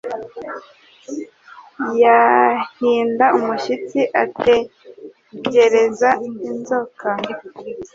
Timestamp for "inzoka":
6.49-7.07